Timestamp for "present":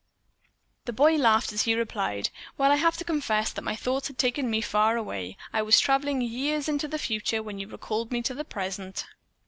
8.43-9.05